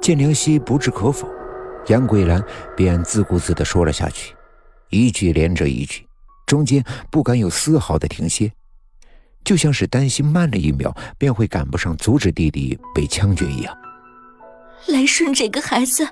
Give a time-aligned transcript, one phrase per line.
[0.00, 1.28] 见梁希不置可否，
[1.88, 2.42] 杨桂兰
[2.76, 4.34] 便自顾自地说了下去，
[4.88, 6.06] 一句连着一句，
[6.46, 8.50] 中间不敢有丝毫的停歇，
[9.44, 13.76] 就像是担心慢了一秒便会赶不上阻止弟弟被枪决一样。
[14.86, 16.06] 来顺这个孩子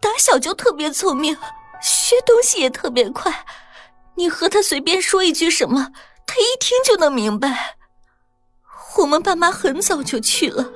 [0.00, 1.34] 打小就特别聪明，
[1.82, 3.44] 学东西也特别快，
[4.16, 5.92] 你和他随便说一句什么，
[6.26, 7.76] 他一听就能明白。
[8.98, 10.72] 我们爸妈很早就去了，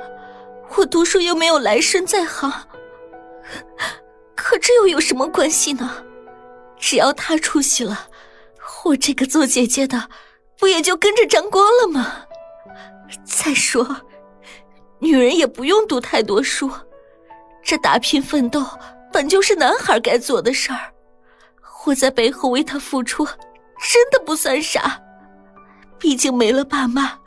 [0.77, 2.53] 我读书又没有来生在行，
[4.37, 6.05] 可这又有什么关系呢？
[6.79, 8.09] 只要他出息了，
[8.85, 10.09] 我这个做姐姐的
[10.59, 12.27] 不也就跟着沾光了吗？
[13.25, 13.97] 再说，
[14.99, 16.71] 女人也不用读太多书，
[17.63, 18.65] 这打拼奋斗
[19.13, 20.93] 本就是男孩该做的事儿，
[21.87, 25.01] 我在背后为他付出，真的不算啥。
[25.99, 27.19] 毕竟没了爸妈。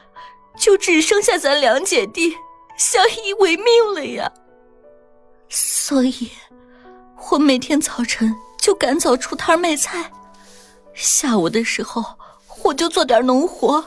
[0.60, 2.36] 就只剩下咱两姐弟
[2.82, 4.32] 相依为命了呀。
[5.50, 6.32] 所以，
[7.30, 10.12] 我每天早晨就赶早出摊卖菜，
[10.96, 12.04] 下午的时候
[12.64, 13.86] 我就做点农活。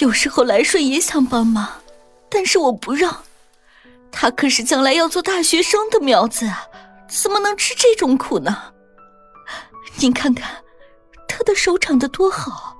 [0.00, 1.68] 有时候来顺也想帮忙，
[2.28, 3.22] 但是我不让。
[4.10, 6.66] 他可是将来要做大学生的苗子啊，
[7.08, 8.72] 怎么能吃这种苦呢？
[10.00, 10.64] 您看看，
[11.28, 12.76] 他的手长得多好。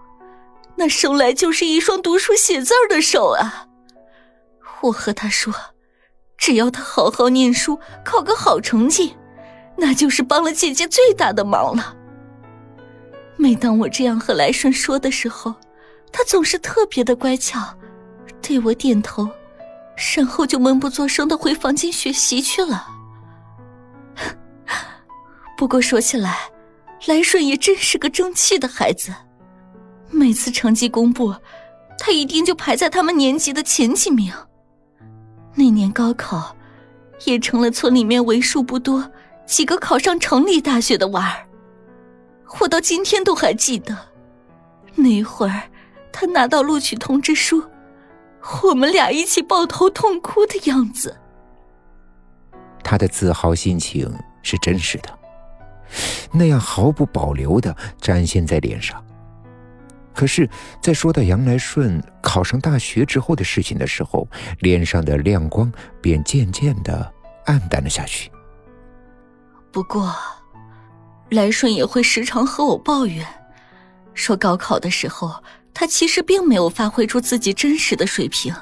[0.75, 3.68] 那生来就是一双读书写字的手啊！
[4.83, 5.53] 我和他说，
[6.37, 9.17] 只要他好好念书，考个好成绩，
[9.77, 11.97] 那就是帮了姐姐最大的忙了。
[13.37, 15.55] 每当我这样和来顺说的时候，
[16.13, 17.77] 他总是特别的乖巧，
[18.41, 19.29] 对我点头，
[20.17, 22.87] 然后就闷不作声的回房间学习去了。
[25.57, 26.51] 不过说起来，
[27.07, 29.13] 来顺也真是个争气的孩子。
[30.11, 31.35] 每次成绩公布，
[31.99, 34.33] 他一定就排在他们年级的前几名。
[35.59, 36.57] 那年高考，
[37.25, 39.11] 也成了村里面为数不多
[39.45, 41.49] 几个考上城里大学的娃儿。
[42.61, 43.97] 我到今天都还记得，
[44.95, 45.63] 那会儿
[46.13, 47.65] 他拿到录取通知书，
[48.63, 51.17] 我们俩一起抱头痛哭的样子。
[52.85, 54.09] 他的自豪心情
[54.43, 55.19] 是真实的，
[56.33, 59.05] 那样毫不保留的展现在脸上。
[60.19, 60.51] 可是，
[60.83, 64.27] 在说到杨来顺考上大学之后的事情的时候，
[64.59, 67.15] 脸上的亮光便渐渐的
[67.47, 68.29] 暗淡了下去。
[69.71, 70.13] 不过，
[71.31, 73.25] 来顺也会时常和我抱怨，
[74.13, 75.33] 说高考的时候
[75.73, 78.53] 他其实并没有发挥出自己真实的水平。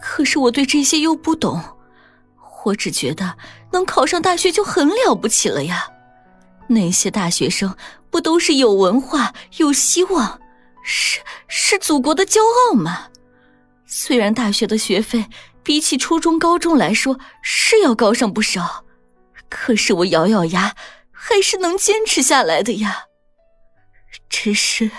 [0.00, 1.60] 可是我对这些又不懂，
[2.64, 3.36] 我只觉得
[3.72, 5.88] 能考上大学就很了不起了呀。
[6.68, 7.74] 那些大学生
[8.08, 10.40] 不都是有文化、有希望？
[10.82, 13.08] 是是祖国的骄傲吗？
[13.86, 15.26] 虽然大学的学费
[15.62, 18.84] 比起初中、高中来说是要高上不少，
[19.48, 20.74] 可是我咬咬牙
[21.10, 23.04] 还是能坚持下来的呀。
[24.28, 24.90] 只是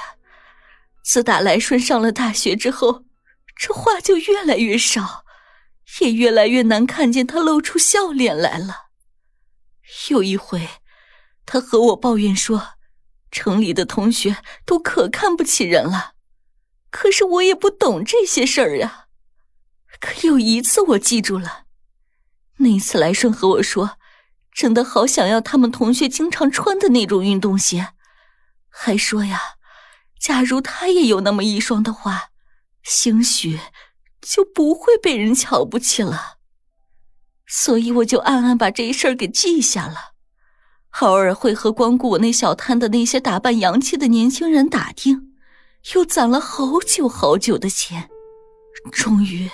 [1.04, 3.04] 自打来顺上了大学之后，
[3.56, 5.24] 这话就越来越少，
[6.02, 8.90] 也越来越难看见他露出笑脸来了。
[10.10, 10.68] 有一回，
[11.46, 12.74] 他和我抱怨说。
[13.32, 16.14] 城里的同学都可看不起人了，
[16.90, 19.08] 可是我也不懂这些事儿呀。
[20.00, 21.64] 可有一次我记住了，
[22.58, 23.98] 那次来顺和我说，
[24.52, 27.94] 真的好想要他们同学经常穿的那种运动鞋，
[28.70, 29.40] 还说呀，
[30.20, 32.32] 假如他也有那么一双的话，
[32.84, 33.60] 兴许
[34.22, 36.40] 就不会被人瞧不起了。
[37.48, 40.14] 所以我就暗暗把这事儿给记下了。
[41.00, 45.32] 偶尔会和光顾我那小摊的那些打扮洋气的年轻人打听，
[45.96, 48.10] 又攒了好久好久的钱，
[48.92, 49.50] 终于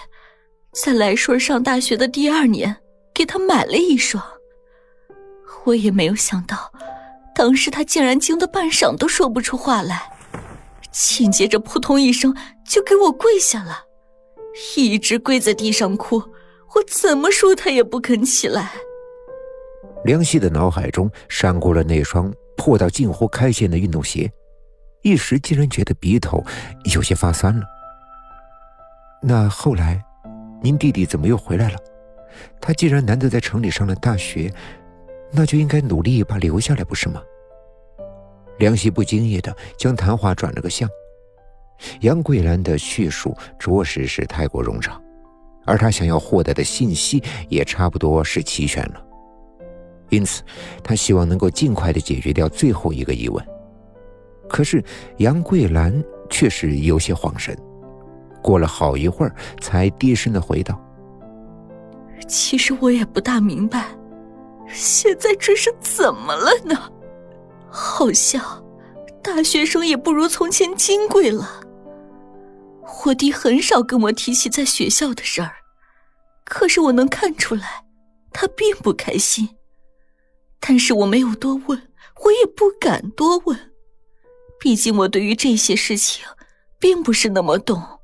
[0.73, 2.75] 在来顺上大学的第二年
[3.13, 4.21] 给他买了一双。
[5.63, 6.71] 我也没有想到，
[7.33, 10.11] 当时他竟然惊得半晌都说不出话来，
[10.91, 12.35] 紧接着扑通一声
[12.67, 13.83] 就给我跪下了，
[14.75, 16.17] 一直跪在地上哭，
[16.75, 18.73] 我怎么说他也不肯起来。
[20.07, 24.31] 梁希的脑海中闪过了那双破到近乎开线的运动鞋，
[25.01, 26.41] 一时竟然觉得鼻头
[26.95, 27.65] 有些发酸了。
[29.21, 30.01] 那后来，
[30.63, 31.77] 您弟弟怎么又回来了？
[32.61, 34.49] 他既然难得在城里上了大学，
[35.29, 37.21] 那就应该努力把留下来，不是吗？
[38.59, 40.89] 梁希不经意的将谈话转了个向。
[41.99, 45.03] 杨桂兰的叙述着实是太过冗长，
[45.65, 49.03] 而他想要获得的信息也差不多是齐全了。
[50.09, 50.41] 因此，
[50.83, 53.45] 他希望能够尽快的解决掉最后一个疑问。
[54.49, 54.83] 可是
[55.17, 57.57] 杨桂兰却是有些恍神，
[58.41, 60.81] 过了好一会儿，才低声的回道
[62.27, 63.87] ：“其实我也不大明白，
[64.69, 66.91] 现在这是怎么了呢？
[67.69, 68.63] 好像
[69.21, 71.61] 大学生也不如从前金贵了。
[73.05, 75.51] 我弟很少跟我提起在学校的事儿，
[76.45, 77.83] 可是我能看出来，
[78.31, 79.56] 他并不开心。
[80.67, 81.93] 但是我没有多问，
[82.25, 83.71] 我也不敢多问，
[84.59, 86.25] 毕竟我对于这些事情，
[86.77, 88.01] 并不是那么懂。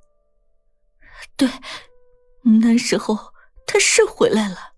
[1.35, 1.49] 对，
[2.61, 3.33] 那时候
[3.67, 4.75] 他是回来了，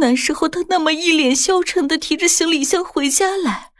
[0.00, 3.70] 那时候他那么一脸消沉的提着行李箱回家来，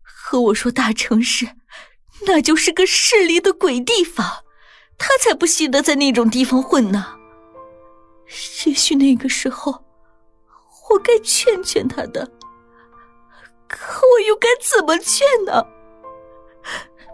[0.00, 1.56] 和我说大城市，
[2.26, 4.44] 那就是个势利的鬼地方，
[4.96, 7.18] 他才不稀得在那种地方混呢。
[8.66, 9.89] 也许那个时候。
[10.90, 12.30] 我该劝劝他的，
[13.68, 15.64] 可我又该怎么劝呢？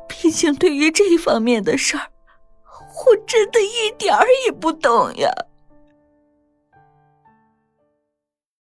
[0.09, 2.11] 毕竟对于这方面的事儿，
[3.07, 5.31] 我真的一点儿也不懂呀。